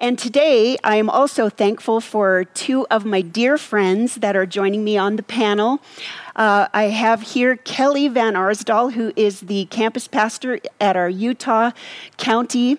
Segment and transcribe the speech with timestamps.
[0.00, 4.82] And today I am also thankful for two of my dear friends that are joining
[4.82, 5.82] me on the panel.
[6.34, 11.72] Uh, I have here Kelly Van Arsdal, who is the campus pastor at our Utah
[12.16, 12.78] County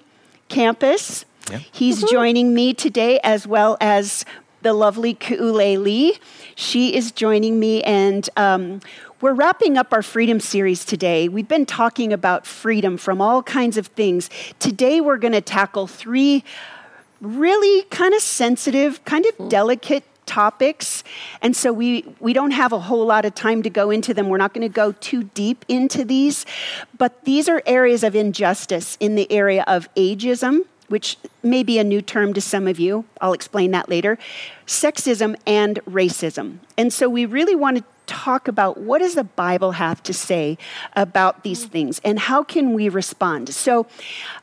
[0.49, 1.25] campus.
[1.51, 1.59] Yeah.
[1.71, 4.25] He's joining me today, as well as
[4.63, 6.17] the lovely Ku'ule Lee.
[6.55, 8.81] She is joining me, and um,
[9.21, 11.29] we're wrapping up our freedom series today.
[11.29, 14.31] We've been talking about freedom from all kinds of things.
[14.57, 16.43] Today, we're going to tackle three
[17.21, 19.47] really kind of sensitive, kind of hmm.
[19.47, 21.03] delicate topics.
[21.41, 24.29] And so we, we don't have a whole lot of time to go into them.
[24.29, 26.45] We're not going to go too deep into these.
[26.97, 31.83] But these are areas of injustice in the area of ageism, which may be a
[31.83, 33.05] new term to some of you.
[33.19, 34.19] I'll explain that later.
[34.67, 36.57] Sexism and racism.
[36.77, 40.57] And so we really want to talk about what does the bible have to say
[40.97, 43.87] about these things and how can we respond so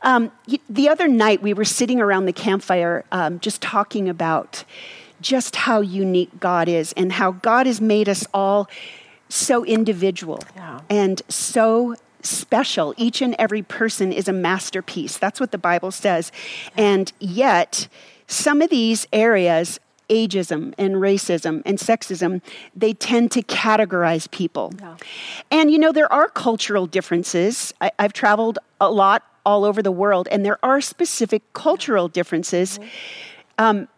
[0.01, 0.33] um,
[0.71, 4.65] the other night we were sitting around the campfire um, just talking about
[5.21, 8.71] just how unique God is and how God has made us all
[9.29, 10.81] so individual yeah.
[10.89, 12.95] and so special.
[12.97, 15.17] Each and every person is a masterpiece.
[15.17, 16.33] That's what the Bible says.
[16.77, 17.89] And yet,
[18.27, 19.81] some of these areas,
[20.11, 22.41] ageism and racism and sexism,
[22.75, 24.73] they tend to categorize people.
[24.79, 24.97] Yeah.
[25.51, 27.73] And you know, there are cultural differences.
[27.81, 32.79] I, have traveled a lot all over the world, and there are specific cultural differences.
[32.79, 32.89] Mm-hmm.
[33.61, 33.89] Um,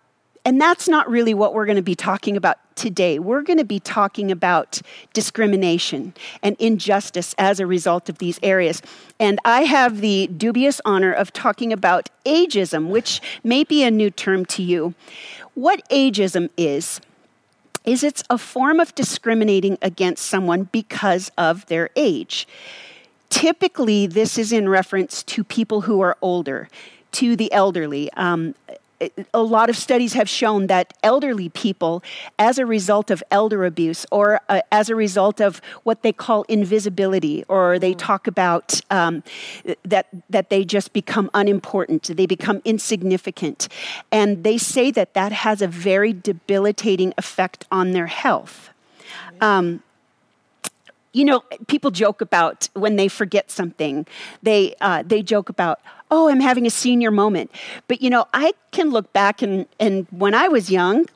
[0.45, 3.19] and that's not really what we're going to be talking about today.
[3.19, 4.81] We're going to be talking about
[5.13, 8.81] discrimination and injustice as a result of these areas.
[9.19, 14.11] And I have the dubious honor of talking about ageism, which may be a new
[14.11, 14.95] term to you.
[15.55, 17.03] What ageism is,
[17.85, 22.49] is it's a form of discriminating against someone because of their age.
[23.29, 26.69] Typically, this is in reference to people who are older
[27.13, 28.13] to the elderly.
[28.15, 28.55] Um,
[29.33, 32.03] a lot of studies have shown that elderly people,
[32.39, 36.45] as a result of elder abuse or uh, as a result of what they call
[36.49, 37.99] invisibility, or they mm.
[37.99, 39.23] talk about um,
[39.85, 43.69] that, that they just become unimportant, they become insignificant.
[44.13, 48.71] And they say that that has a very debilitating effect on their health.
[49.41, 49.83] Um,
[51.13, 54.07] you know, people joke about when they forget something,
[54.43, 57.51] they, uh, they joke about, oh, I'm having a senior moment.
[57.89, 61.07] But you know, I can look back and, and when I was young,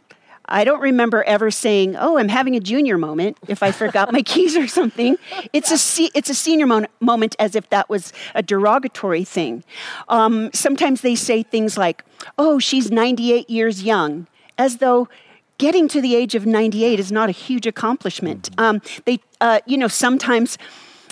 [0.46, 4.22] I don't remember ever saying, "Oh, I'm having a junior moment." If I forgot my
[4.32, 5.16] keys or something,
[5.52, 9.64] it's a it's a senior mo- moment as if that was a derogatory thing.
[10.08, 12.04] Um, sometimes they say things like,
[12.36, 14.26] "Oh, she's 98 years young,"
[14.58, 15.08] as though
[15.56, 18.50] getting to the age of 98 is not a huge accomplishment.
[18.52, 18.60] Mm-hmm.
[18.60, 20.58] Um, they, uh, you know, sometimes.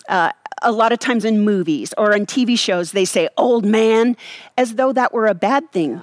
[0.08, 0.32] Uh,
[0.62, 4.16] a lot of times in movies or on TV shows, they say old man
[4.56, 6.02] as though that were a bad thing.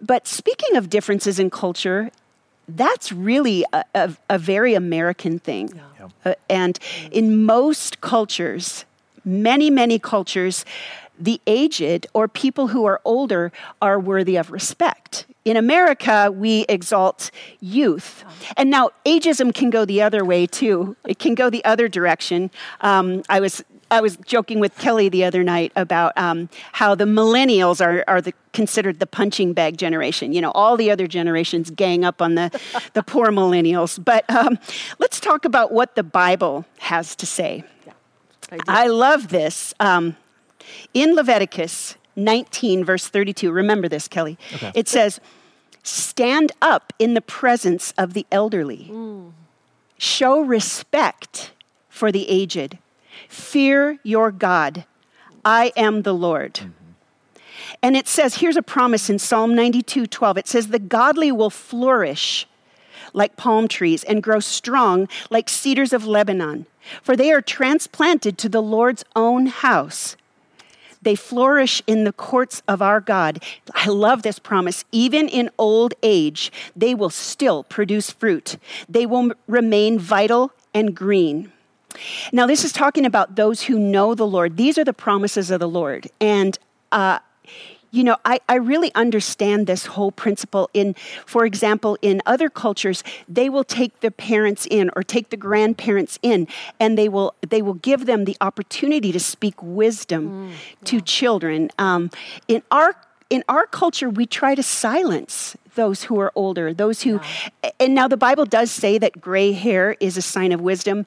[0.00, 2.10] But speaking of differences in culture,
[2.68, 5.70] that's really a, a, a very American thing.
[5.74, 6.08] Yeah.
[6.24, 6.78] Uh, and
[7.10, 8.84] in most cultures,
[9.24, 10.64] many, many cultures,
[11.18, 13.50] the aged or people who are older
[13.82, 15.26] are worthy of respect.
[15.44, 17.30] In America, we exalt
[17.60, 18.24] youth.
[18.56, 20.96] And now ageism can go the other way too.
[21.06, 22.50] It can go the other direction.
[22.82, 27.04] Um, I was I was joking with Kelly the other night about um, how the
[27.04, 30.32] millennials are, are the, considered the punching bag generation.
[30.32, 32.60] You know, all the other generations gang up on the,
[32.94, 34.02] the poor millennials.
[34.02, 34.58] But um,
[34.98, 37.64] let's talk about what the Bible has to say.
[37.86, 37.92] Yeah,
[38.66, 39.74] I, I, love this.
[39.80, 40.16] Um,
[40.92, 44.38] in Leviticus 19, verse 32, remember this, Kelly.
[44.54, 44.72] Okay.
[44.74, 45.20] It says,
[45.82, 49.32] Stand up in the presence of the elderly, mm.
[49.96, 51.52] show respect
[51.88, 52.76] for the aged
[53.28, 54.84] Fear your God.
[55.44, 56.54] I am the Lord.
[56.54, 56.72] Mm-hmm.
[57.82, 60.38] And it says, here's a promise in Psalm 92 12.
[60.38, 62.46] It says, The godly will flourish
[63.12, 66.66] like palm trees and grow strong like cedars of Lebanon,
[67.02, 70.16] for they are transplanted to the Lord's own house.
[71.00, 73.42] They flourish in the courts of our God.
[73.72, 74.84] I love this promise.
[74.90, 78.56] Even in old age, they will still produce fruit.
[78.88, 81.52] They will remain vital and green.
[82.32, 84.56] Now, this is talking about those who know the Lord.
[84.56, 86.08] These are the promises of the Lord.
[86.20, 86.58] And,
[86.92, 87.18] uh,
[87.90, 90.68] you know, I, I really understand this whole principle.
[90.74, 90.94] In,
[91.26, 96.18] for example, in other cultures, they will take the parents in or take the grandparents
[96.22, 96.48] in,
[96.78, 100.56] and they will they will give them the opportunity to speak wisdom mm, yeah.
[100.84, 101.70] to children.
[101.78, 102.10] Um,
[102.46, 102.94] in our
[103.30, 107.20] in our culture, we try to silence those who are older, those who,
[107.62, 107.70] yeah.
[107.78, 111.06] and now the Bible does say that gray hair is a sign of wisdom.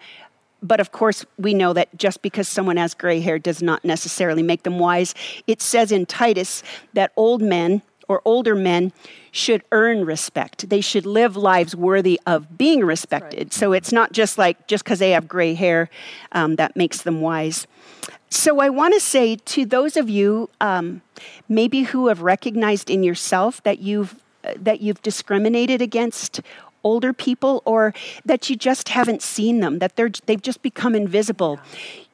[0.62, 4.44] But of course, we know that just because someone has gray hair does not necessarily
[4.44, 5.16] make them wise.
[5.48, 6.64] It says in Titus
[6.94, 8.92] that old men or older men
[9.32, 10.70] should earn respect.
[10.70, 13.46] They should live lives worthy of being respected.
[13.46, 13.54] Right.
[13.54, 15.90] So it's not just like just because they have gray hair
[16.34, 17.66] um, that makes them wise.
[18.30, 21.02] So I want to say to those of you um,
[21.50, 26.42] maybe who have recognized in yourself that you've uh, that you've discriminated against
[26.84, 27.94] older people or
[28.26, 31.60] that you just haven't seen them that they're they've just become invisible.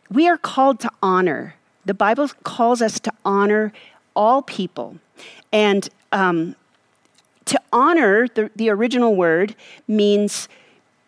[0.10, 1.56] We are called to honor.
[1.86, 3.72] The Bible calls us to honor
[4.16, 4.98] all people,
[5.52, 6.56] and um,
[7.46, 9.56] to honor, the, the original word
[9.88, 10.50] means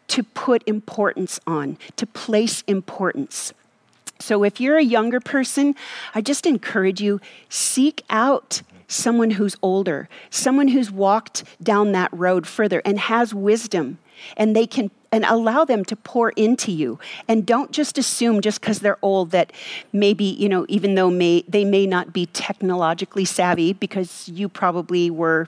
[0.07, 3.53] to put importance on, to place importance.
[4.19, 5.75] So if you're a younger person,
[6.15, 12.45] I just encourage you seek out someone who's older, someone who's walked down that road
[12.45, 13.99] further and has wisdom
[14.35, 16.99] and they can and allow them to pour into you.
[17.27, 19.51] And don't just assume just because they're old that
[19.91, 25.09] maybe you know even though may, they may not be technologically savvy because you probably
[25.09, 25.47] were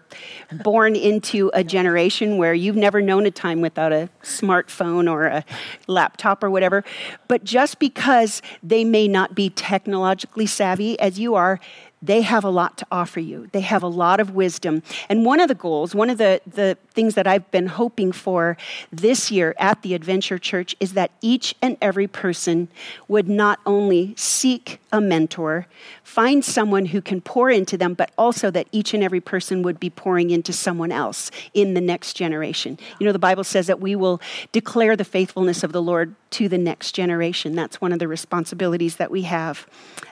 [0.63, 5.45] born into a generation where you've never known a time without a smartphone or a
[5.87, 6.83] laptop or whatever.
[7.27, 11.59] But just because they may not be technologically savvy as you are
[12.01, 13.47] they have a lot to offer you.
[13.51, 14.81] They have a lot of wisdom.
[15.07, 18.57] And one of the goals, one of the, the things that I've been hoping for
[18.91, 22.69] this year at the Adventure Church is that each and every person
[23.07, 25.67] would not only seek a mentor,
[26.03, 29.79] find someone who can pour into them, but also that each and every person would
[29.79, 32.79] be pouring into someone else in the next generation.
[32.99, 34.19] You know, the Bible says that we will
[34.51, 37.55] declare the faithfulness of the Lord to the next generation.
[37.55, 39.67] That's one of the responsibilities that we have.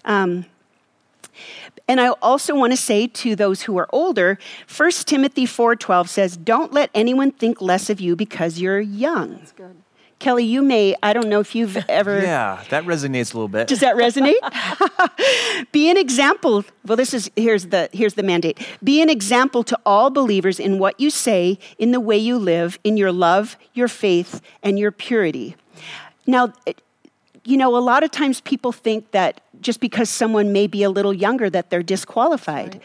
[0.06, 0.46] Um,
[1.88, 4.38] and I also want to say to those who are older,
[4.68, 9.52] 1 Timothy 4:12 says, "Don't let anyone think less of you because you're young." That's
[9.52, 9.76] good.
[10.20, 12.22] Kelly, you may, I don't know if you've ever.
[12.22, 13.68] Yeah, that resonates a little bit.
[13.68, 14.36] Does that resonate?
[15.72, 16.66] Be an example.
[16.86, 18.60] Well, this is, here's the, here's the mandate.
[18.84, 22.80] Be an example to all believers in what you say, in the way you live,
[22.84, 25.56] in your love, your faith, and your purity.
[26.28, 26.54] Now,
[27.50, 30.90] you know, a lot of times people think that just because someone may be a
[30.90, 32.76] little younger that they're disqualified.
[32.76, 32.84] Right.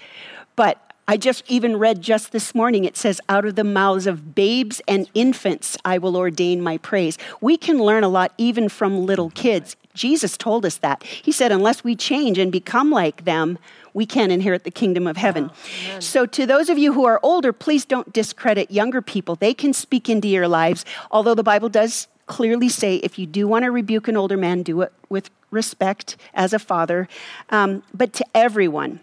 [0.56, 4.34] But I just even read just this morning, it says, out of the mouths of
[4.34, 7.18] babes and infants, I will ordain my praise.
[7.42, 9.42] We can learn a lot even from little mm-hmm.
[9.42, 9.76] kids.
[9.92, 11.02] Jesus told us that.
[11.02, 13.58] He said, unless we change and become like them,
[13.92, 15.50] we can't inherit the kingdom of heaven.
[15.52, 19.36] Oh, so, to those of you who are older, please don't discredit younger people.
[19.36, 23.46] They can speak into your lives, although the Bible does clearly say if you do
[23.46, 27.08] want to rebuke an older man, do it with respect as a father.
[27.50, 29.00] Um, but to everyone,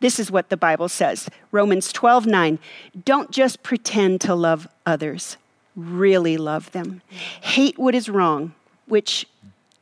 [0.00, 2.58] this is what the Bible says Romans 12 9.
[3.04, 5.36] Don't just pretend to love others,
[5.74, 7.02] really love them.
[7.40, 8.54] Hate what is wrong,
[8.86, 9.26] which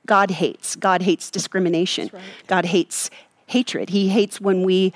[0.06, 0.76] God hates.
[0.76, 2.10] God hates discrimination.
[2.12, 2.22] Right.
[2.46, 3.10] God hates
[3.54, 3.90] hatred.
[3.90, 4.92] He hates when we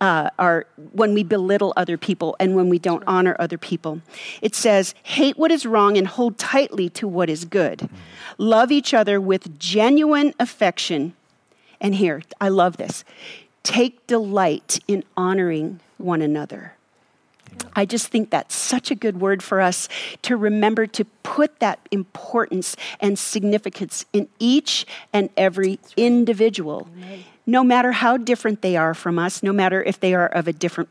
[0.00, 4.00] uh, are when we belittle other people and when we don't honor other people.
[4.40, 7.90] It says, "Hate what is wrong and hold tightly to what is good.
[8.38, 11.14] Love each other with genuine affection."
[11.80, 13.04] And here, I love this.
[13.64, 16.74] Take delight in honoring one another.
[17.74, 19.88] I just think that's such a good word for us
[20.22, 26.86] to remember to put that importance and significance in each and every individual.
[26.96, 30.46] Amen no matter how different they are from us, no matter if they are of
[30.46, 30.90] a different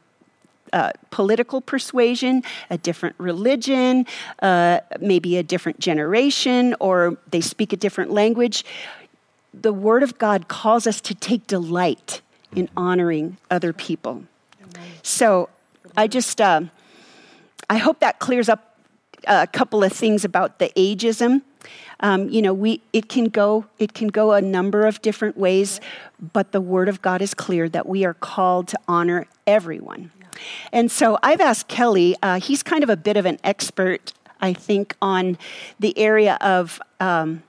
[0.74, 4.08] uh, political persuasion, a different religion,
[4.42, 8.66] uh, maybe a different generation, or they speak a different language.
[9.54, 12.22] The Word of God calls us to take delight
[12.56, 14.24] in honoring other people.
[15.04, 15.50] So
[15.96, 16.62] I just, uh,
[17.70, 18.80] I hope that clears up
[19.28, 21.44] a couple of things about the ageism.
[22.00, 25.80] Um, you know, we it can go it can go a number of different ways,
[26.34, 30.12] but the Word of God is clear that we are called to honor everyone.
[30.72, 32.16] And so I've asked Kelly.
[32.22, 35.38] Uh, he's kind of a bit of an expert, I think, on
[35.80, 37.44] the area of um,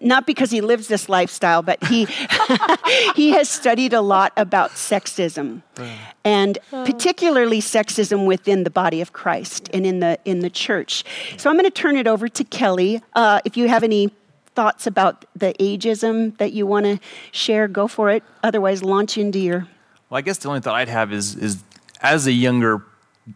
[0.00, 2.04] not because he lives this lifestyle, but he
[3.14, 5.62] he has studied a lot about sexism,
[6.24, 11.04] and particularly sexism within the body of Christ and in the in the church.
[11.36, 13.02] So I'm going to turn it over to Kelly.
[13.14, 14.10] Uh, if you have any
[14.54, 16.98] thoughts about the ageism that you want to
[17.30, 18.22] share, go for it.
[18.42, 19.68] Otherwise, launch into your.
[20.10, 21.62] Well, I guess the only thought I'd have is is
[22.02, 22.82] as a younger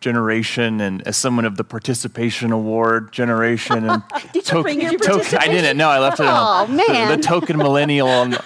[0.01, 4.93] generation and as someone of the participation award generation and did to- you bring your
[4.99, 7.11] to- I didn't no I left it oh, on man.
[7.11, 8.37] The, the, token millennial on,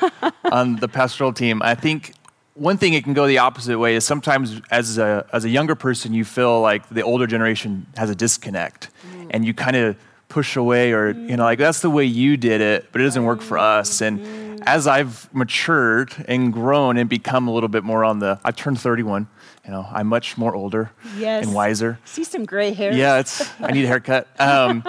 [0.45, 2.15] on the pastoral team I think
[2.55, 5.75] one thing it can go the opposite way is sometimes as a as a younger
[5.75, 9.27] person you feel like the older generation has a disconnect mm.
[9.31, 9.97] and you kind of
[10.29, 13.25] push away or, you know, like that's the way you did it, but it doesn't
[13.25, 14.01] work for us.
[14.01, 18.51] And as I've matured and grown and become a little bit more on the, I
[18.51, 19.29] turned 31,
[19.67, 21.45] you know, I'm much more older Yes.
[21.45, 21.99] and wiser.
[22.05, 22.93] See some gray hair.
[22.93, 24.29] Yeah, it's, I need a haircut.
[24.39, 24.85] Um,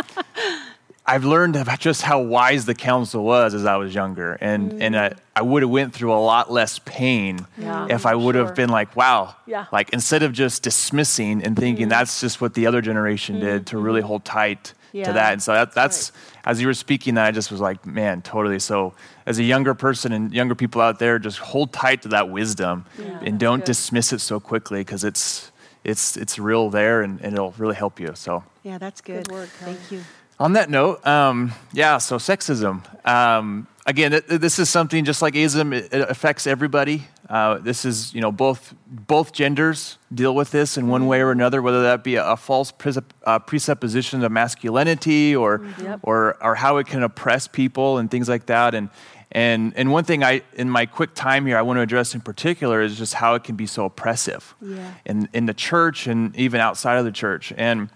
[1.09, 4.81] I've learned about just how wise the counsel was as I was younger, and mm.
[4.81, 8.35] and I, I would have went through a lot less pain Yeah, if I would
[8.35, 8.45] sure.
[8.45, 9.67] have been like, wow, Yeah.
[9.71, 11.91] like instead of just dismissing and thinking mm.
[11.91, 15.07] that's just what the other generation did, mm, to really hold tight Yeah.
[15.07, 15.33] to that.
[15.33, 16.11] And so that, that's
[16.45, 18.59] as you were speaking, that I just was like, man, totally.
[18.59, 18.93] So
[19.25, 22.85] as a younger person and younger people out there, just hold tight to that wisdom
[23.21, 23.65] and don't good.
[23.65, 25.51] dismiss it so quickly because it's
[25.83, 28.11] it's it's real there and, and it'll really help you.
[28.15, 28.43] So.
[28.63, 29.27] Yeah, that's good.
[29.27, 30.01] Good word, Thank you.
[30.39, 32.81] On that note, um, yeah, so sexism.
[33.07, 37.07] Um, again, th- th- this is something just like ageism, it, it affects everybody.
[37.29, 41.31] Uh, this is, you know, both both genders deal with this in one way or
[41.31, 45.99] another, whether that be a, a false presup- uh, presupposition of masculinity or, Yep.
[46.03, 48.73] or or how it can oppress people and things like that.
[48.73, 48.89] And
[49.33, 52.21] and and one thing I, in my quick time here, I want to address in
[52.21, 54.93] particular is just how it can be so oppressive Yeah.
[55.05, 57.51] in in the church and even outside of the church.
[57.57, 57.89] And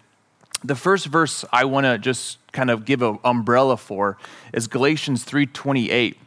[0.62, 4.18] the first verse I want to just kind of give an umbrella for
[4.52, 6.18] is Galatians 3:28.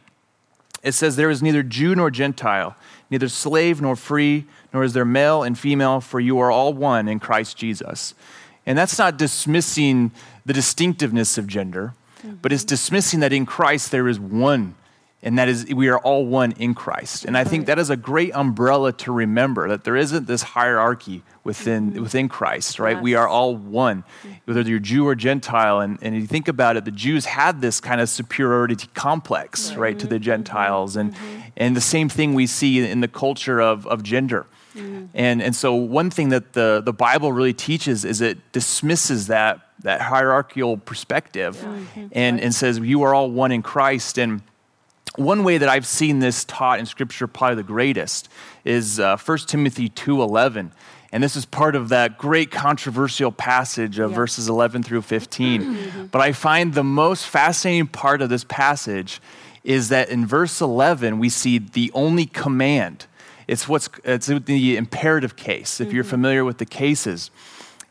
[0.83, 2.75] It says there is neither Jew nor Gentile,
[3.09, 7.07] neither slave nor free, nor is there male and female, for you are all one
[7.07, 8.13] in Christ Jesus.
[8.65, 10.11] And that's not dismissing
[10.45, 11.93] the distinctiveness of gender,
[12.41, 12.69] but it's mm-hmm.
[12.69, 14.75] dismissing that in Christ there is one
[15.25, 17.25] and that is we are all one in Christ.
[17.25, 21.23] And I think that is a great umbrella to remember that there isn't this hierarchy
[21.43, 22.03] within mm-hmm.
[22.03, 23.01] within Christ, right?
[23.01, 24.33] We are all one, mm-hmm.
[24.45, 25.79] whether you're Jew or Gentile.
[25.79, 29.97] And, and you think about it, the Jews had this kind of superiority complex, right,
[29.97, 30.23] to the mm-hmm.
[30.23, 30.95] Gentiles.
[30.95, 31.15] And
[31.57, 34.45] and the same thing we see in the culture of, of gender.
[34.75, 35.09] Mm.
[35.15, 39.61] And and so one thing that the, the Bible really teaches is it dismisses that
[39.79, 41.63] that hierarchical perspective
[42.11, 44.17] and, and says you are all one in Christ.
[44.17, 44.41] And
[45.17, 48.29] one way that I've seen this taught in Scripture, probably the greatest,
[48.63, 50.71] is uh, 1 Timothy 2.11.
[51.11, 54.15] And this is part of that great controversial passage of Yeah.
[54.15, 56.09] verses 11 through 15.
[56.11, 59.21] But I find the most fascinating part of this passage
[59.63, 63.05] is that in verse 11, we see the only command.
[63.47, 67.31] It's what's it's the imperative case, if you're familiar with the cases.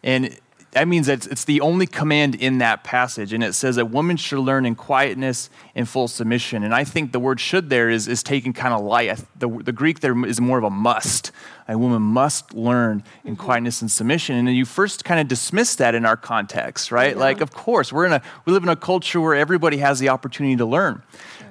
[0.02, 0.36] And
[0.74, 3.32] that means that it's, the only command in that passage.
[3.32, 6.62] And it says a woman should learn in quietness and full submission.
[6.62, 9.24] And I think the word should there is, is taken kind of light.
[9.36, 11.32] The, the Greek there is more of a must.
[11.66, 13.44] A woman must learn in mm-hmm.
[13.44, 14.36] quietness and submission.
[14.36, 17.16] And then you first kind of dismiss that in our context, right?
[17.16, 20.10] Like, of course, we're in a, we live in a culture where everybody has the
[20.10, 21.02] opportunity to learn.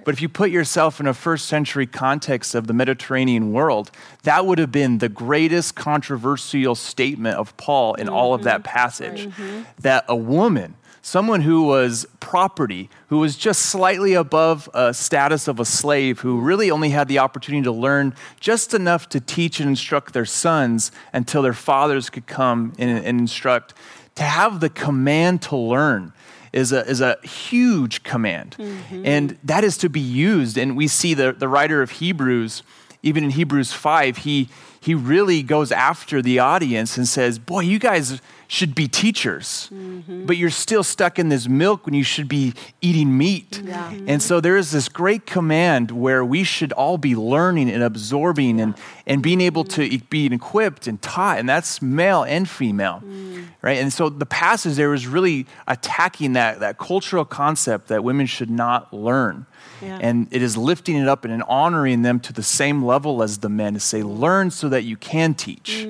[0.06, 3.90] But if you put yourself in a first century context of the Mediterranean world,
[4.24, 8.76] that would have been the greatest controversial statement of Paul in all of that mm-hmm.
[8.76, 9.28] passage.
[9.28, 9.62] Mm-hmm.
[9.80, 15.60] That a woman, someone who was property, who was just slightly above a status of
[15.60, 19.70] a slave, who really only had the opportunity to learn just enough to teach and
[19.70, 23.74] instruct their sons until their fathers could come and, and instruct,
[24.16, 26.14] to have the command to learn
[26.54, 28.56] is a, is a huge command.
[28.58, 29.06] Mm-hmm.
[29.06, 30.58] And that is to be used.
[30.58, 32.64] And we see the, the writer of Hebrews,
[33.02, 34.48] even in Hebrews 5, he,
[34.84, 40.26] he really goes after the audience and says, Boy, you guys should be teachers, mm-hmm.
[40.26, 43.62] but you're still stuck in this milk when you should be eating meat.
[43.64, 43.94] Yeah.
[44.08, 48.60] And so there is this great command where we should all be learning and absorbing
[48.60, 48.76] and,
[49.08, 53.02] and being able to e- be equipped and taught, and that's male and female.
[53.06, 53.46] Mm.
[53.62, 53.78] Right?
[53.78, 58.52] And so the passage there is really attacking that, that cultural concept that women should
[58.52, 59.46] not learn.
[59.82, 60.00] Yeah.
[60.02, 63.50] And it is lifting it up and honoring them to the same level as the
[63.50, 65.84] men to say, learn so that you can teach.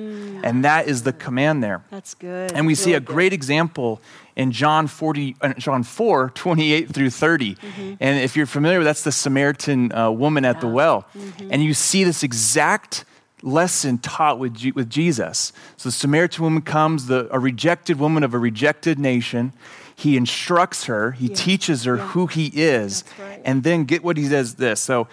[0.44, 1.82] And that is the command there.
[1.90, 2.52] That's good.
[2.52, 4.00] And we see a great example
[4.36, 7.56] in John 40, uh, John 4, 28 through 30.
[8.00, 11.06] And if you're familiar, that's the Samaritan uh, woman at the well.
[11.50, 13.04] And you see this exact
[13.42, 15.52] lesson taught with, Je- with Jesus.
[15.76, 19.52] So the Samaritan woman comes, the, a rejected woman of a rejected nation.
[19.94, 23.04] He instructs her, he teaches her who he is.
[23.20, 23.40] Right.
[23.44, 24.80] And then get what he does this.
[24.80, 25.08] So,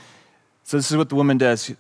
[0.64, 1.72] so this is what the woman does.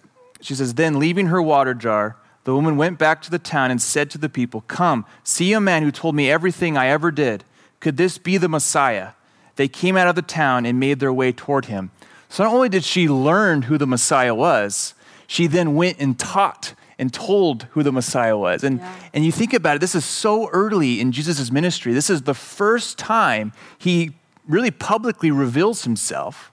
[0.42, 3.82] She, says, Then leaving her water jar, the woman went back to the town and
[3.82, 7.44] said to the people, Come, see a man who told me everything I ever did.
[7.80, 9.12] Could this be the Messiah?
[9.56, 11.92] They came out of the town and made their way toward him.
[12.30, 14.94] So not only did she learn who the Messiah was,
[15.28, 18.64] she then went and taught and told who the Messiah was.
[18.64, 18.94] And, Yeah.
[19.14, 21.94] and you think about it, this is so early in Jesus' ministry.
[21.94, 24.12] This is the first time he
[24.48, 26.50] really publicly reveals himself.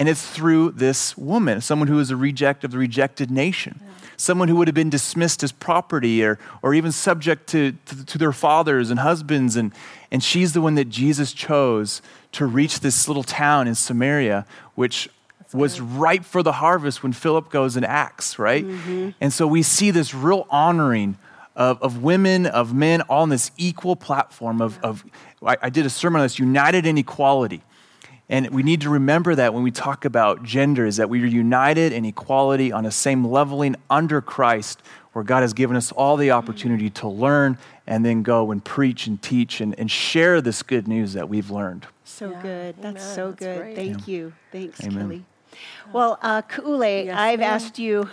[0.00, 3.78] And it's through this woman, someone who is a reject of the rejected nation.
[4.16, 8.16] Someone who would have been dismissed as property or, or even subject to, to, to
[8.16, 9.56] their fathers and husbands.
[9.56, 9.74] And,
[10.10, 12.00] and she's the one that Jesus chose
[12.32, 15.10] to reach this little town in Samaria, which
[15.52, 18.64] was ripe for the harvest when Philip goes and acts, right?
[18.64, 19.10] Mm-hmm.
[19.20, 21.18] And so we see this real honoring
[21.54, 25.04] of, of women, of men, all on this equal platform of, of
[25.42, 27.62] I, I did a sermon on this, united in equality.
[28.30, 31.26] And we need to remember that when we talk about gender, is that we are
[31.26, 34.80] united in equality on the same leveling under Christ,
[35.12, 37.58] where God has given us all the opportunity to learn
[37.88, 41.50] and then go and preach and teach and, and share this good news that we've
[41.50, 41.88] learned.
[42.04, 42.42] So yeah.
[42.42, 42.76] good.
[42.76, 43.14] That's Amen.
[43.16, 43.58] so That's good.
[43.58, 43.76] Great.
[43.76, 44.14] Thank yeah.
[44.14, 44.32] you.
[44.52, 44.98] Thanks, Amen.
[44.98, 45.24] Kelly.
[45.92, 47.52] Well, uh, Ku'ule, yes, I've ma'am.
[47.52, 48.08] asked you.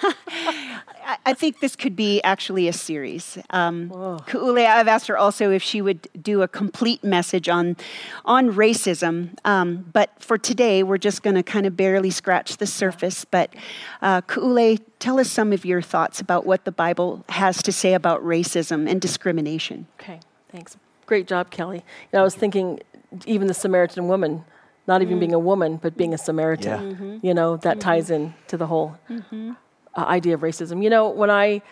[1.24, 3.38] I think this could be actually a series.
[3.50, 7.76] Um, Ku'ule, I've asked her also if she would do a complete message on
[8.24, 9.36] on racism.
[9.44, 13.24] Um, but for today, we're just going to kind of barely scratch the surface.
[13.24, 13.54] But
[14.02, 17.94] uh, Ku'ule, tell us some of your thoughts about what the Bible has to say
[17.94, 19.86] about racism and discrimination.
[20.00, 20.18] Okay,
[20.50, 20.76] thanks.
[21.06, 21.78] Great job, Kelly.
[21.78, 22.80] You know, I was thinking,
[23.26, 24.44] even the Samaritan woman
[24.88, 25.20] not even mm.
[25.20, 26.70] being a woman, but being a Samaritan.
[26.70, 26.94] Yeah.
[26.94, 27.26] Mm-hmm.
[27.26, 27.80] You know, that mm-hmm.
[27.80, 29.54] ties in to the whole mm-hmm.
[29.96, 30.82] Uh, idea of racism.
[30.82, 31.62] You know, when I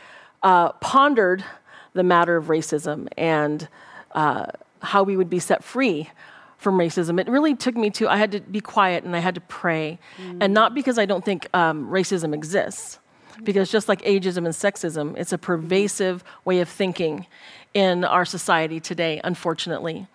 [0.42, 1.44] uh, pondered
[1.92, 3.68] the matter of racism and
[4.12, 4.46] uh,
[4.80, 6.10] how we would be set free
[6.58, 9.34] from racism, it really took me to, I had to be quiet and I had
[9.34, 9.98] to pray.
[10.18, 10.38] Mm.
[10.40, 12.98] And not because I don't think um, racism exists,
[13.42, 17.26] because just like ageism and sexism, it's a pervasive way of thinking
[17.74, 20.06] in our society today, unfortunately.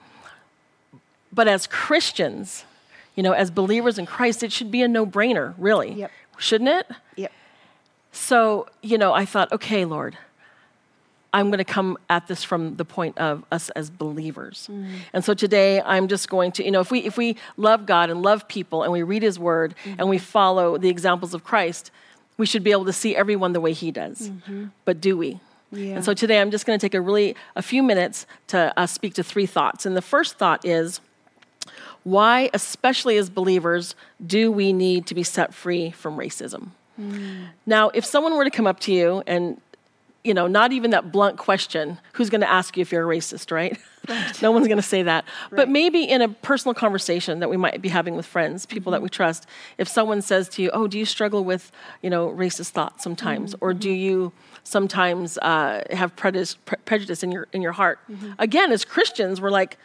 [1.31, 2.65] But as Christians,
[3.15, 5.91] you know, as believers in Christ, it should be a no brainer, really.
[5.93, 6.11] Yep.
[6.37, 6.87] Shouldn't it?
[7.17, 7.31] Yep.
[8.11, 10.17] So, you know, I thought, okay, Lord,
[11.31, 14.67] I'm going to come at this from the point of us as believers.
[14.71, 14.95] Mm-hmm.
[15.13, 18.09] And so today I'm just going to, you know, if we if we love God
[18.09, 19.99] and love people and we read his word mm-hmm.
[19.99, 21.91] and we follow the examples of Christ,
[22.37, 24.29] we should be able to see everyone the way he does.
[24.29, 24.67] Mm-hmm.
[24.85, 25.39] But do we?
[25.71, 25.95] Yeah.
[25.95, 28.87] And so today I'm just going to take a really a few minutes to uh,
[28.87, 29.85] speak to three thoughts.
[29.85, 30.99] And the first thought is
[32.03, 33.93] why, especially as believers,
[34.25, 36.69] do we need to be set free from racism?
[36.99, 37.47] Mm.
[37.65, 39.59] Now, if someone were to come up to you and
[40.23, 43.17] you know, not even that blunt question, who's going to ask you if you're a
[43.17, 43.77] racist, right?
[44.07, 44.37] right.
[44.41, 45.23] no one's going to say that.
[45.49, 45.57] Right.
[45.57, 48.97] But maybe in a personal conversation that we might be having with friends, people mm-hmm.
[48.97, 49.47] that we trust,
[49.77, 51.71] if someone says to you, "Oh, do you struggle with,
[52.01, 53.65] you know, racist thoughts sometimes, mm-hmm.
[53.65, 58.33] or do you sometimes uh, have prejudice, pre- prejudice in your in your heart?" Mm-hmm.
[58.39, 59.77] Again, as Christians, we're like,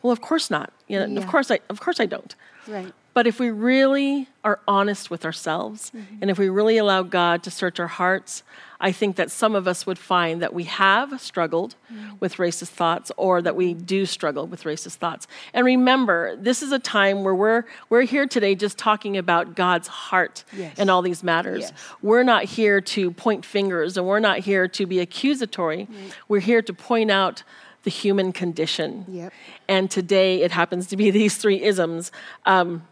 [0.00, 0.72] well, of course not.
[0.88, 1.18] You know, yeah.
[1.18, 2.34] of course I of course I don't.
[2.66, 2.92] Right.
[3.14, 6.16] But if we really are honest with ourselves mm-hmm.
[6.20, 8.42] and if we really allow God to search our hearts,
[8.80, 12.16] I think that some of us would find that we have struggled mm-hmm.
[12.18, 15.28] with racist thoughts or that we do struggle with racist thoughts.
[15.54, 19.88] And remember, this is a time where we're we're here today just talking about God's
[19.88, 20.78] heart yes.
[20.78, 21.60] in all these matters.
[21.60, 21.72] Yes.
[22.02, 25.86] We're not here to point fingers and we're not here to be accusatory.
[25.88, 26.16] Right.
[26.28, 27.44] We're here to point out
[27.84, 29.04] the human condition.
[29.08, 29.32] Yep.
[29.68, 32.10] And today it happens to be these three isms.
[32.46, 32.82] Um,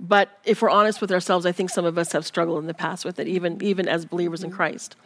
[0.00, 2.74] but if we're honest with ourselves, I think some of us have struggled in the
[2.74, 4.50] past with it, even, even as believers mm-hmm.
[4.50, 4.96] in Christ.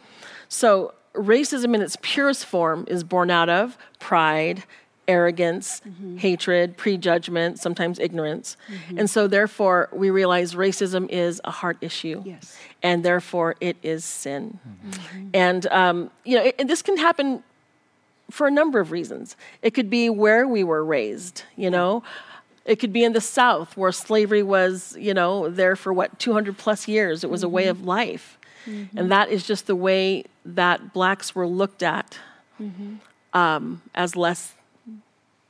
[0.47, 4.63] So, racism in its purest form is born out of pride,
[5.07, 6.17] arrogance, mm-hmm.
[6.17, 8.57] hatred, prejudgment, sometimes ignorance.
[8.67, 8.99] Mm-hmm.
[8.99, 12.23] And so, therefore, we realize racism is a heart issue.
[12.25, 12.57] Yes.
[12.81, 14.59] And therefore, it is sin.
[14.67, 15.29] Mm-hmm.
[15.33, 17.43] And, um, you know, it, this can happen
[18.31, 19.35] for a number of reasons.
[19.61, 22.03] It could be where we were raised, you know.
[22.69, 26.55] It could be in the South where slavery was, you know, there for what, 200
[26.55, 27.23] plus years.
[27.23, 27.47] It was mm-hmm.
[27.47, 27.71] a way mm-hmm.
[27.71, 28.37] of life.
[28.67, 28.95] Mm-hmm.
[28.95, 32.19] And that is just the way that blacks were looked at
[32.61, 32.95] mm-hmm.
[33.33, 34.53] um, as less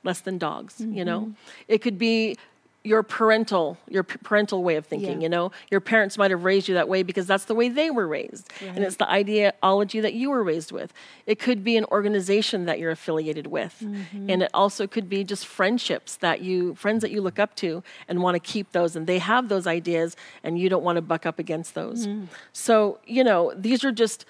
[0.05, 1.21] less than dogs, you know.
[1.21, 1.31] Mm-hmm.
[1.67, 2.37] It could be
[2.83, 5.23] your parental your parental way of thinking yeah.
[5.23, 7.91] you know your parents might have raised you that way because that's the way they
[7.91, 8.73] were raised right.
[8.73, 10.93] and it's the ideology that you were raised with
[11.25, 14.29] it could be an organization that you're affiliated with mm-hmm.
[14.29, 17.83] and it also could be just friendships that you friends that you look up to
[18.07, 21.01] and want to keep those and they have those ideas and you don't want to
[21.01, 22.27] buck up against those mm.
[22.53, 24.25] so you know these are just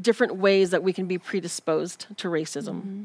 [0.00, 3.04] different ways that we can be predisposed to racism mm-hmm.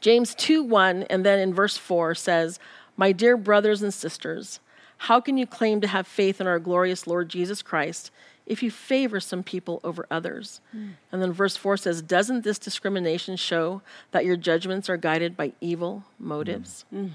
[0.00, 2.58] james 2 1 and then in verse 4 says
[2.96, 4.60] my dear brothers and sisters,
[4.98, 8.10] how can you claim to have faith in our glorious Lord Jesus Christ
[8.46, 10.60] if you favor some people over others?
[10.74, 10.92] Mm.
[11.12, 15.52] And then verse 4 says, Doesn't this discrimination show that your judgments are guided by
[15.60, 16.84] evil motives?
[16.94, 17.10] Mm.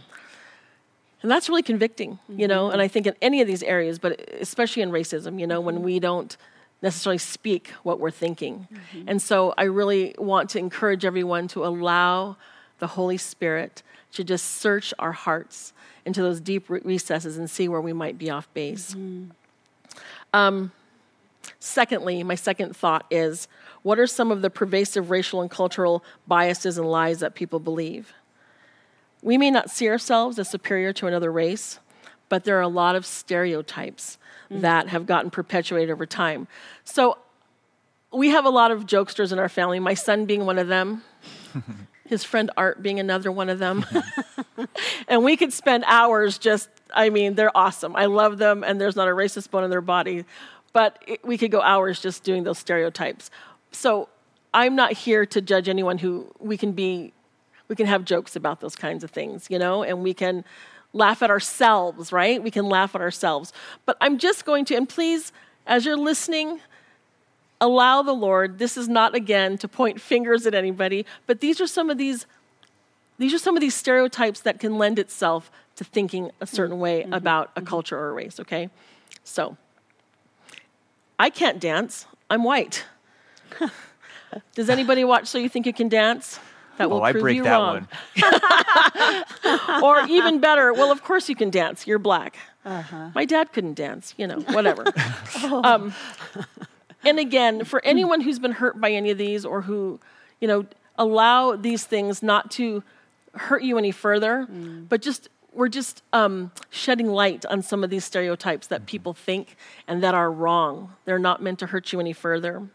[1.21, 2.39] And that's really convicting, mm-hmm.
[2.39, 5.47] you know, and I think in any of these areas, but especially in racism, you
[5.47, 6.35] know, when we don't
[6.81, 8.67] necessarily speak what we're thinking.
[8.71, 9.09] Mm-hmm.
[9.09, 12.37] And so I really want to encourage everyone to allow
[12.79, 15.73] the Holy Spirit to just search our hearts
[16.05, 18.95] into those deep recesses and see where we might be off base.
[18.95, 19.29] Mm-hmm.
[20.33, 20.71] Um,
[21.59, 23.47] secondly, my second thought is
[23.81, 28.13] what are some of the pervasive racial and cultural biases and lies that people believe?
[29.21, 31.79] We may not see ourselves as superior to another race,
[32.29, 34.17] but there are a lot of stereotypes
[34.49, 34.61] mm-hmm.
[34.61, 36.47] that have gotten perpetuated over time.
[36.83, 37.17] So
[38.11, 41.03] we have a lot of jokesters in our family, my son being one of them.
[42.09, 43.85] his friend Art being another one of them.
[45.07, 47.95] and we could spend hours just, I mean, they're awesome.
[47.95, 50.25] I love them, and there's not a racist bone in their body.
[50.73, 53.29] But it, we could go hours just doing those stereotypes.
[53.71, 54.09] So
[54.55, 57.13] I'm not here to judge anyone who we can be,
[57.67, 60.43] we can have jokes about those kinds of things, you know, and we can
[60.93, 62.41] laugh at ourselves, right?
[62.41, 63.53] We can laugh at ourselves.
[63.85, 65.31] But I'm just going to, and please,
[65.67, 66.59] as you're listening,
[67.61, 71.67] allow the Lord, this is not again to point fingers at anybody, but these are
[71.67, 72.25] some of these
[73.17, 77.01] these are some of these stereotypes that can lend itself to thinking a certain way
[77.01, 77.13] mm-hmm.
[77.13, 77.67] about a mm-hmm.
[77.67, 78.69] culture or a race, okay?
[79.25, 79.57] So,
[81.19, 82.05] I can't dance.
[82.29, 82.85] I'm white.
[84.55, 86.39] Does anybody watch So You Think You Can Dance?
[86.77, 87.87] That will oh, prove I break you that wrong.
[89.83, 91.85] or even better, well, of course you can dance.
[91.85, 92.37] You're black.
[92.63, 93.09] Uh-huh.
[93.13, 94.85] My dad couldn't dance, you know, whatever.
[95.43, 95.61] oh.
[95.65, 95.93] um,
[97.03, 99.99] and again, for anyone who's been hurt by any of these or who,
[100.39, 100.65] you know,
[100.97, 102.83] allow these things not to
[103.33, 104.87] hurt you any further, mm.
[104.87, 109.55] but just we're just um, shedding light on some of these stereotypes that people think
[109.87, 110.93] and that are wrong.
[111.05, 112.67] They're not meant to hurt you any further.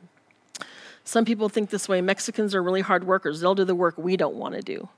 [1.04, 4.16] Some people think this way Mexicans are really hard workers, they'll do the work we
[4.16, 4.88] don't want to do.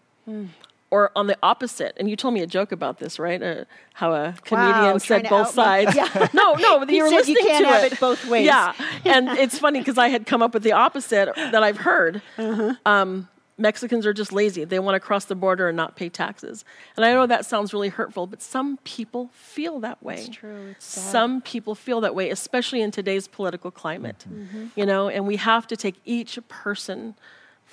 [0.90, 1.96] Or on the opposite.
[1.98, 3.42] And you told me a joke about this, right?
[3.42, 5.94] Uh, how a comedian wow, said both sides.
[5.96, 6.28] Yeah.
[6.34, 7.92] no, no, you were listening you can't to have it.
[7.94, 8.46] it both ways.
[8.46, 8.72] Yeah,
[9.04, 12.22] and it's funny because I had come up with the opposite that I've heard.
[12.36, 12.74] Uh-huh.
[12.84, 14.64] Um, Mexicans are just lazy.
[14.64, 16.64] They want to cross the border and not pay taxes.
[16.94, 20.16] And I know that sounds really hurtful, but some people feel that way.
[20.16, 20.68] It's true.
[20.72, 24.26] It's some people feel that way, especially in today's political climate.
[24.30, 24.66] Mm-hmm.
[24.76, 27.14] You know, and we have to take each person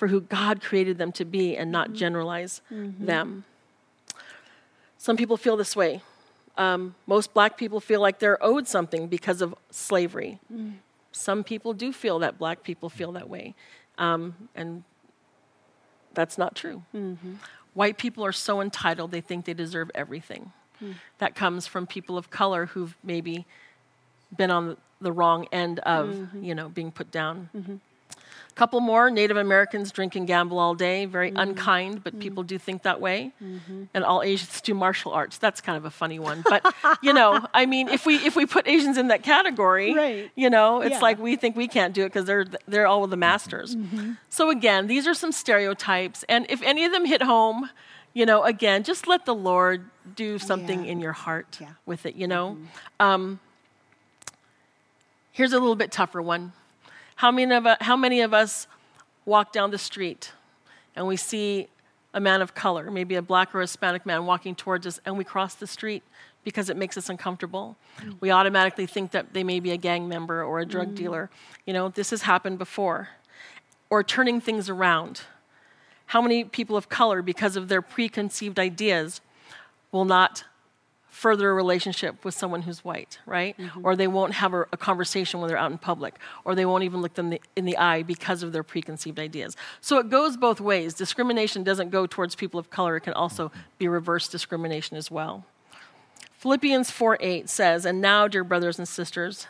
[0.04, 1.96] for who God created them to be and not mm-hmm.
[1.96, 3.06] generalize mm-hmm.
[3.06, 3.44] them.
[4.98, 6.02] Some people feel this way.
[6.58, 10.40] Um, most black people feel like they're owed something because of slavery.
[10.52, 10.74] Mm.
[11.12, 13.54] Some people do feel that black people feel that way.
[13.96, 14.84] Um, and
[16.12, 16.82] that's not true.
[16.94, 17.36] Mm-hmm.
[17.72, 20.52] White people are so entitled, they think they deserve everything.
[20.82, 20.96] Mm.
[21.16, 23.46] That comes from people of color who've maybe
[24.36, 26.44] been on the wrong end of, mm-hmm.
[26.44, 27.48] you know, being put down.
[27.56, 27.76] Mm-hmm
[28.54, 31.38] couple more Native Americans drink and gamble all day, very mm-hmm.
[31.38, 32.22] unkind, but mm-hmm.
[32.22, 33.32] people do think that way.
[33.42, 33.84] Mm-hmm.
[33.92, 35.38] And all Asians do martial arts.
[35.38, 36.44] That's kind of a funny one.
[36.48, 36.64] But,
[37.02, 40.30] you know, I mean, if we, if we put Asians in that category, right.
[40.36, 41.00] you know, it's yeah.
[41.00, 43.74] like we think we can't do it because they're, they're all the masters.
[43.74, 44.12] Mm-hmm.
[44.30, 46.24] So, again, these are some stereotypes.
[46.28, 47.70] And if any of them hit home,
[48.12, 50.92] you know, again, just let the Lord do something yeah.
[50.92, 51.70] in your heart yeah.
[51.86, 52.52] with it, you know.
[52.52, 53.06] Mm-hmm.
[53.06, 53.40] Um,
[55.32, 56.52] here's a little bit tougher one.
[57.16, 58.66] How many of, how many of us
[59.24, 60.32] walk down the street
[60.96, 61.68] and we see
[62.12, 65.24] a man of color, maybe a black or Hispanic man walking towards us, and we
[65.24, 66.02] cross the street
[66.44, 67.76] because it makes us uncomfortable.
[67.98, 68.16] Mm.
[68.20, 70.94] We automatically think that they may be a gang member or a drug mm.
[70.94, 71.30] dealer.
[71.66, 73.08] You know, this has happened before.
[73.90, 75.22] Or turning things around.
[76.06, 79.20] How many people of color, because of their preconceived ideas,
[79.90, 80.44] will not
[81.14, 83.56] further a relationship with someone who's white, right?
[83.56, 83.86] Mm-hmm.
[83.86, 86.82] Or they won't have a, a, conversation when they're out in public, or they won't
[86.82, 89.56] even look them the, in the eye because of their preconceived ideas.
[89.80, 90.92] So it goes both ways.
[90.92, 95.44] Discrimination doesn't go towards people of color, it can also be reverse discrimination as well.
[96.32, 99.46] Philippians 4 8 says, And now, dear brothers and sisters,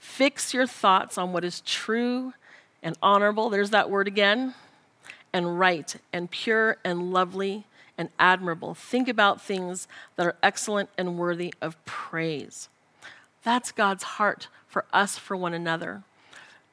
[0.00, 2.34] fix your thoughts on what is true
[2.82, 4.54] and honorable, there's that word again,
[5.32, 8.74] and right and pure and lovely and admirable.
[8.74, 12.68] Think about things that are excellent and worthy of praise.
[13.42, 16.02] That's God's heart for us, for one another.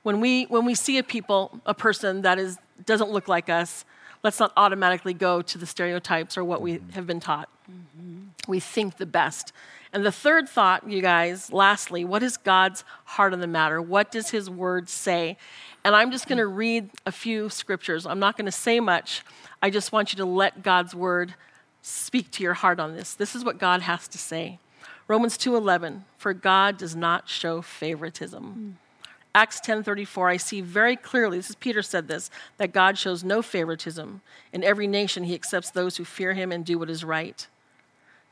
[0.04, 3.86] When we, when we see a people, a person that is, doesn't look like us,
[4.24, 7.50] let's not automatically go to the stereotypes or what we have been taught.
[7.70, 8.28] Mm-hmm.
[8.48, 9.54] We think the best.
[9.94, 13.82] And the third thought, you guys, lastly, what is God's heart on the matter?
[13.82, 15.38] What does his word say?
[15.84, 18.06] And I'm just going to read a few scriptures.
[18.06, 19.24] I'm not going to say much.
[19.62, 21.36] I just want you to let God's word
[21.82, 23.14] speak to your heart on this.
[23.14, 24.60] This is what God has to say.
[25.08, 28.78] Romans 2:11 For God does not show favoritism.
[28.78, 29.08] Mm.
[29.34, 33.42] Acts 10:34 I see very clearly this is Peter said this that God shows no
[33.42, 34.22] favoritism
[34.54, 37.48] in every nation he accepts those who fear him and do what is right.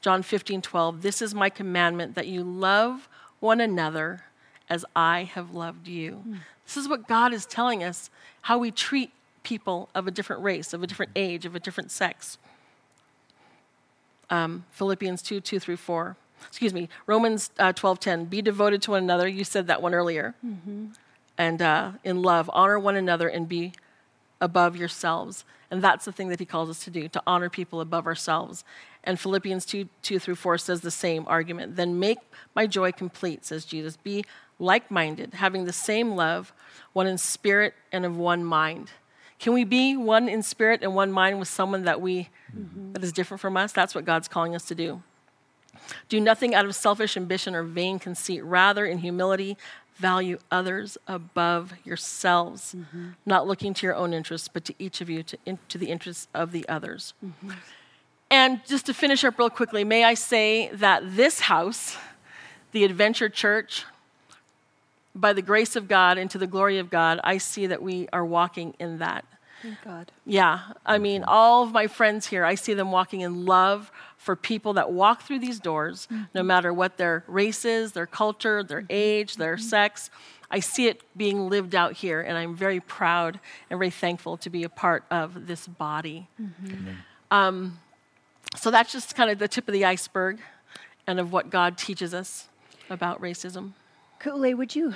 [0.01, 3.09] John 15:12 This is my commandment that you love
[3.39, 4.25] one another
[4.69, 6.23] as I have loved you.
[6.27, 6.37] Mm.
[6.65, 8.09] This is what God is telling us
[8.43, 9.11] how we treat
[9.43, 12.37] people of a different race, of a different age, of a different sex.
[14.29, 16.15] Um, Philippians 2 2 through 4.
[16.47, 18.25] Excuse me, Romans uh, 12 10.
[18.25, 19.27] Be devoted to one another.
[19.27, 20.35] You said that one earlier.
[20.45, 20.87] Mm-hmm.
[21.37, 23.73] And uh, in love, honor one another and be
[24.41, 25.45] above yourselves.
[25.71, 28.63] And that's the thing that he calls us to do, to honor people above ourselves.
[29.03, 31.75] And Philippians 2 2 through 4 says the same argument.
[31.75, 32.19] Then make
[32.55, 33.97] my joy complete, says Jesus.
[33.97, 34.25] Be
[34.59, 36.53] like minded, having the same love,
[36.93, 38.91] one in spirit and of one mind.
[39.39, 42.91] Can we be one in spirit and one mind with someone that we mm-hmm.
[42.91, 43.71] that is different from us?
[43.71, 45.01] That's what God's calling us to do.
[46.09, 49.57] Do nothing out of selfish ambition or vain conceit, rather in humility
[49.99, 53.09] value others above yourselves, mm-hmm.
[53.25, 55.87] not looking to your own interests, but to each of you, to, in, to the
[55.87, 57.13] interests of the others.
[57.23, 57.51] Mm-hmm.
[58.31, 61.97] And just to finish up real quickly, may I say that this house,
[62.71, 63.85] the Adventure Church,
[65.15, 68.07] by the grace of God and to the glory of God, I see that we
[68.13, 69.25] are walking in that.
[69.61, 70.11] Thank God.
[70.25, 70.59] Yeah.
[70.85, 74.73] I mean, all of my friends here, I see them walking in love for people
[74.73, 76.23] that walk through these doors, mm-hmm.
[76.33, 78.87] no matter what their race is, their culture, their mm-hmm.
[78.91, 79.63] age, their mm-hmm.
[79.63, 80.09] sex.
[80.51, 83.39] I see it being lived out here, and I'm very proud
[83.69, 86.27] and very thankful to be a part of this body.
[86.41, 86.93] Mm-hmm.
[87.31, 87.79] Um,
[88.55, 90.39] so that's just kind of the tip of the iceberg
[91.07, 92.47] and of what God teaches us
[92.89, 93.73] about racism.
[94.19, 94.95] Ku'ule, would you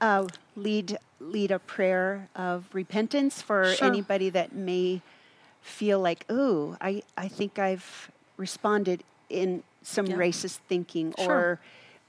[0.00, 3.88] uh, lead lead a prayer of repentance for sure.
[3.88, 5.02] anybody that may
[5.60, 10.16] feel like, oh, I, I think I've responded in some yeah.
[10.16, 11.30] racist thinking, sure.
[11.30, 11.60] or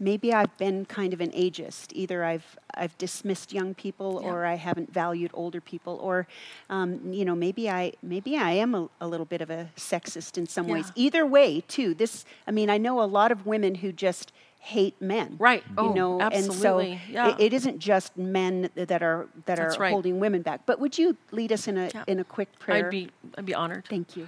[0.02, 1.94] maybe I've been kind of an ageist.
[1.94, 4.30] Either I've I've dismissed young people, yeah.
[4.30, 6.28] or I haven't valued older people, or
[6.70, 10.38] um, you know maybe I maybe I am a, a, little bit of a sexist
[10.38, 10.74] in some yeah.
[10.74, 10.92] ways.
[10.96, 11.94] Either way, too.
[11.94, 15.38] This I mean I know a lot of women who just hate men.
[15.40, 15.64] Right.
[15.70, 16.92] You oh, know, absolutely.
[16.92, 17.36] and so yeah.
[17.36, 19.92] it, it isn't just men that are that That's are right.
[19.92, 20.62] holding women back.
[20.66, 22.86] But would you lead us in a in a quick prayer?
[22.86, 23.86] I'd be I'd be honored.
[23.88, 24.28] Thank you.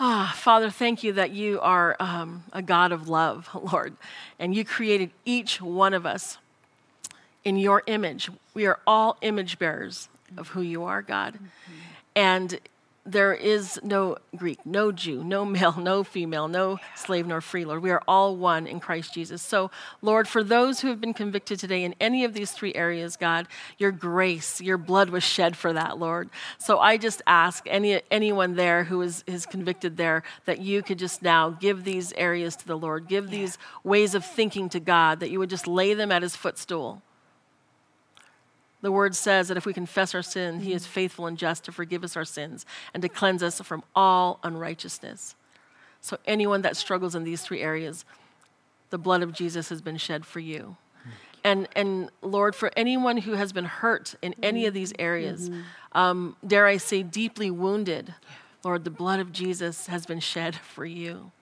[0.00, 3.94] Ah, Father, thank you that you are um, a God of love, Lord,
[4.38, 6.38] and you created each one of us
[7.44, 8.28] in your image.
[8.54, 11.34] We are all image bearers of who you are, God.
[11.34, 11.72] Mm-hmm.
[12.16, 12.60] And
[13.06, 17.82] there is no Greek, no Jew, no male, no female, no slave nor free, Lord.
[17.82, 19.42] We are all one in Christ Jesus.
[19.42, 19.70] So,
[20.02, 23.46] Lord, for those who have been convicted today in any of these three areas, God,
[23.78, 26.30] your grace, your blood was shed for that, Lord.
[26.58, 30.98] So I just ask any anyone there who is, is convicted there that you could
[30.98, 35.20] just now give these areas to the Lord, give these ways of thinking to God,
[35.20, 37.02] that you would just lay them at his footstool.
[38.84, 41.72] The word says that if we confess our sin, he is faithful and just to
[41.72, 45.36] forgive us our sins and to cleanse us from all unrighteousness.
[46.02, 48.04] So, anyone that struggles in these three areas,
[48.90, 50.76] the blood of Jesus has been shed for you.
[51.42, 55.50] And, and Lord, for anyone who has been hurt in any of these areas,
[55.92, 58.12] um, dare I say, deeply wounded,
[58.64, 61.32] Lord, the blood of Jesus has been shed for you.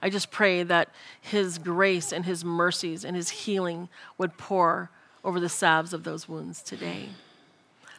[0.00, 0.88] I just pray that
[1.20, 4.90] His grace and His mercies and His healing would pour
[5.26, 7.08] over the salves of those wounds today.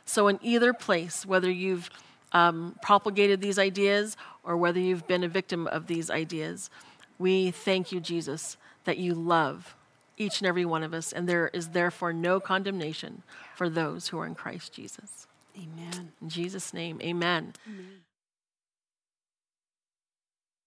[0.06, 1.90] So, in either place, whether you've
[2.32, 6.70] um, propagated these ideas or whether you've been a victim of these ideas,
[7.20, 9.76] we thank you, Jesus, that you love
[10.18, 13.22] each and every one of us, and there is therefore no condemnation
[13.56, 15.28] for those who are in Christ Jesus.
[15.56, 16.14] Amen.
[16.22, 17.54] In Jesus' name, amen.
[17.68, 18.02] amen.